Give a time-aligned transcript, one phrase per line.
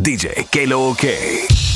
[0.00, 1.69] DJ Kelo -K.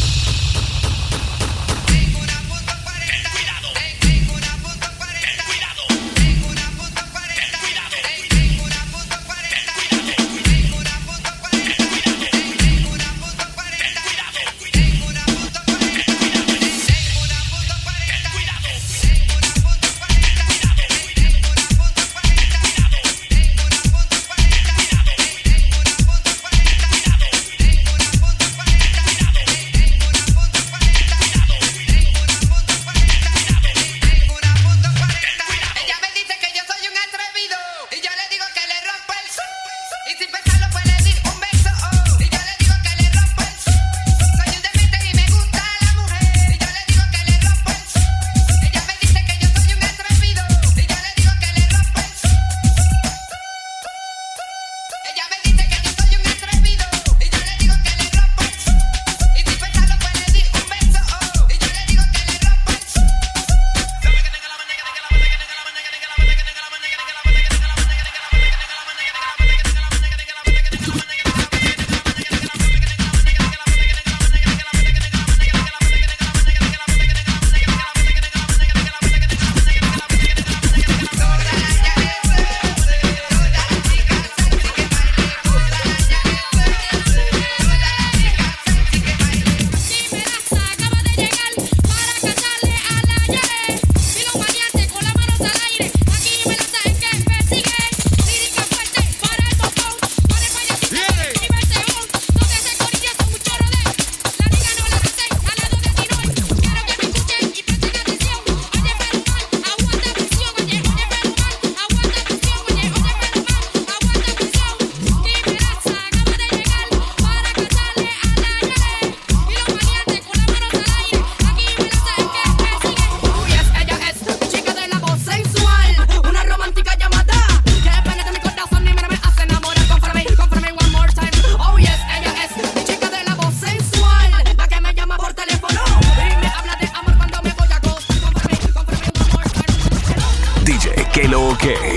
[141.55, 141.95] Ok.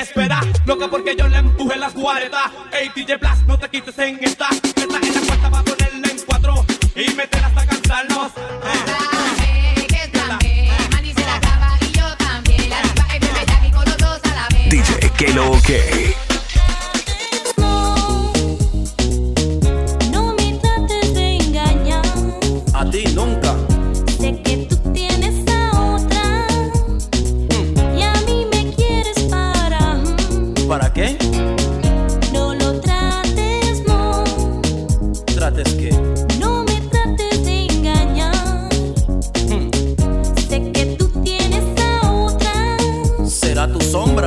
[0.00, 2.50] espera, loca porque yo le empuje las guaredas.
[2.72, 4.48] Ey, DJ Blast, no te quites en esta.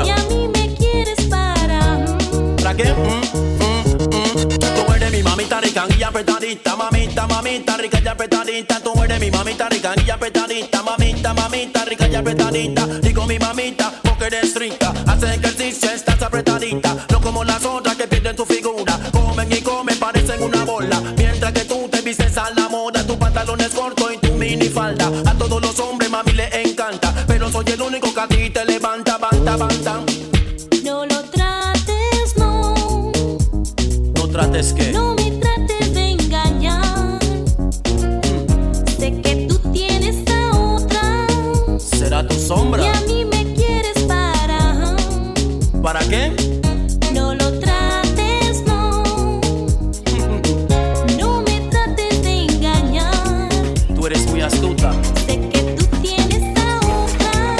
[0.05, 1.79] Y a mí me quieres para.
[1.97, 2.55] Mm.
[2.57, 2.93] ¿Para qué?
[2.93, 3.07] Mm,
[3.63, 4.05] mm.
[4.15, 4.59] mm.
[4.59, 8.79] Tú eres mi mamita ricanguilla apretadita, mamita, mamita rica y apretadita.
[8.81, 12.85] Tú eres mi mamita ricanguilla apretadita, mamita, mamita rica y apretadita.
[13.01, 14.93] Digo mi mamita porque eres rica.
[15.07, 16.95] Haces ejercicio, estás apretadita.
[17.11, 18.99] No como las otras que pierden tu figura.
[19.11, 21.01] Comen y comen, parecen una bola.
[21.17, 25.09] Mientras que tú te vistes a la moda, tus pantalones cortos y tu minifalda.
[25.25, 27.13] A todos los hombres, mami, le encanta.
[27.27, 28.86] Pero soy el único que a ti te levanta.
[42.47, 42.91] Tu Y sombra.
[42.91, 44.95] a mí me quieres parar.
[45.81, 46.31] ¿Para qué?
[47.13, 49.03] No lo trates, no.
[51.19, 53.49] No me trates de engañar.
[53.93, 54.93] Tú eres muy astuta.
[55.25, 57.57] Sé que tú tienes a otra.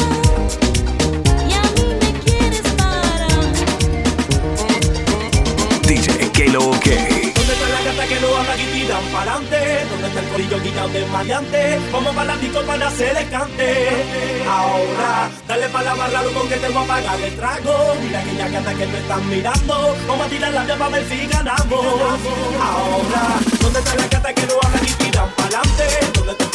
[1.50, 3.44] Y a mí me quieres parar.
[5.86, 6.72] DJ que lo
[7.94, 7.98] que.
[7.98, 9.86] ¿Dónde está la gata que no habla y tiran pa'lante?
[9.90, 11.80] ¿Dónde está el corillo quitado de maleante?
[11.92, 13.90] Vamos para la disco para hacer el cante.
[14.48, 17.96] Ahora, dale pa' la barra, loco, que te voy a pagar el trago.
[18.04, 19.96] Mira aquella gata que me están mirando.
[20.08, 21.86] Vamos a tirar la llave para ver si ganamos.
[22.62, 23.24] Ahora,
[23.62, 25.84] ¿dónde está la gata que no habla y tiran pa'lante?
[26.14, 26.47] ¿Dónde está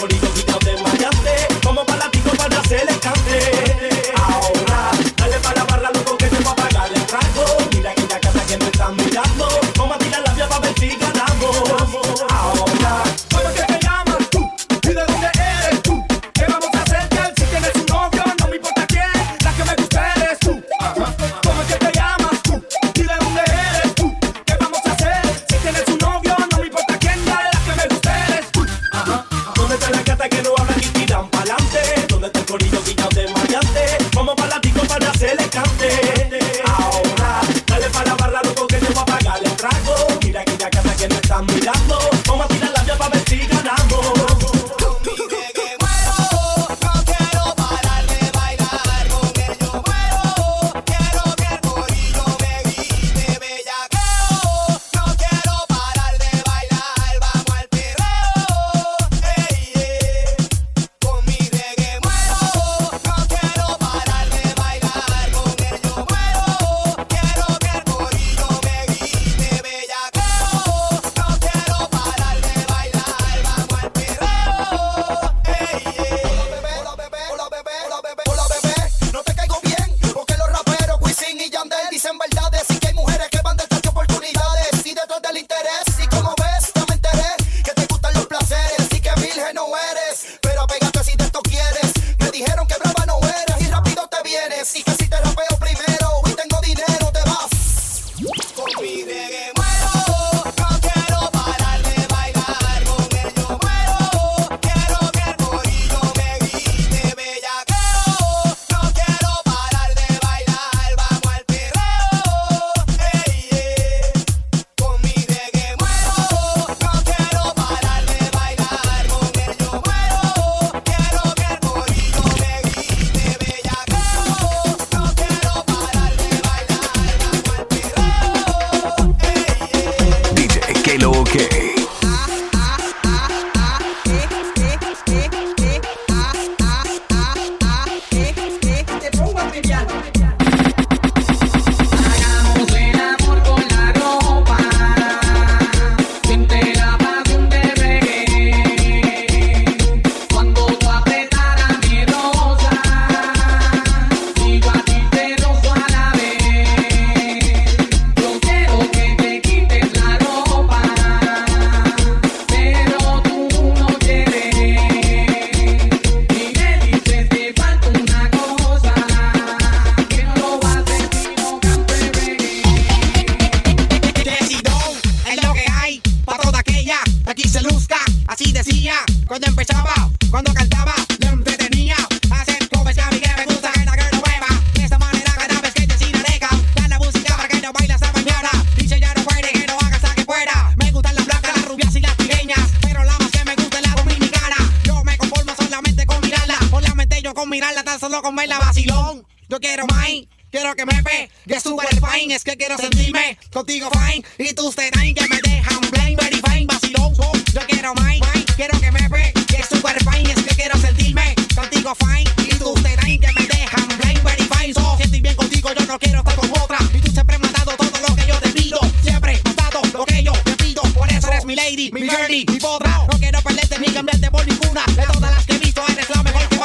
[203.63, 207.15] contigo fine y tú serán que me dejan blind, very fine, vacilón.
[207.15, 208.19] Yo quiero más,
[208.57, 212.55] quiero que me ve, que es super fine, es que quiero sentirme contigo fine y
[212.57, 214.75] tú serán que me dejan blind, very fine.
[214.75, 217.47] So, si estoy bien contigo, yo no quiero estar con otra y tú siempre me
[217.47, 220.57] has dado todo lo que yo te pido, siempre has dado lo que yo te
[220.57, 220.83] pido.
[220.83, 223.07] Por eso eres mi lady, mi birdie, mi potra.
[223.13, 224.85] No quiero perderte ni cambiarte por ninguna.
[224.87, 226.59] De todas las que he visto, eres la mejor que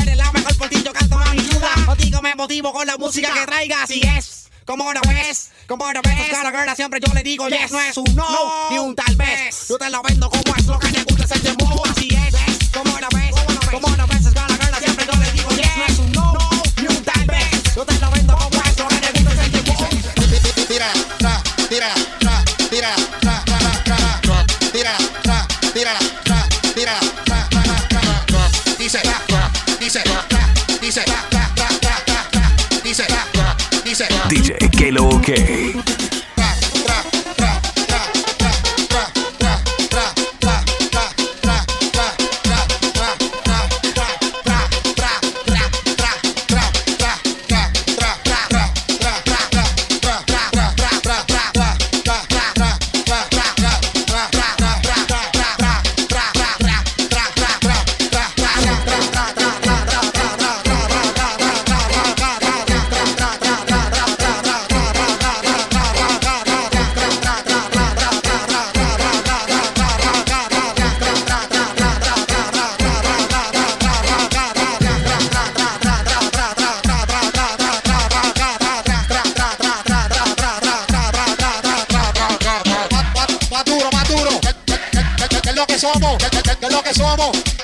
[0.00, 1.72] eres la mejor por ti yo canto a mi ayuda.
[1.86, 4.35] Contigo me motivo con la música que traigas y es
[4.66, 7.96] como una vez, como una vez, cada girl siempre yo le digo yes, no es
[7.96, 9.68] un no, ni un tal vez.
[9.68, 12.68] Yo te lo vendo como es lo que te gusta es el dembow, así es.
[12.70, 13.30] Como una vez,
[13.70, 16.38] como una vez, cada girl siempre yo le digo yes, no es un no,
[16.80, 17.74] ni un tal vez.
[17.76, 19.88] Yo te lo vendo como es lo que te gusta es el dembow.
[20.66, 22.96] Tira, tra, tira, tra, tira,
[34.28, 35.85] DJ Kelo OK.
[86.86, 87.55] Que somos?